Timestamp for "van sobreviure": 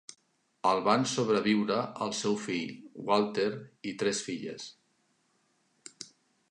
0.87-1.77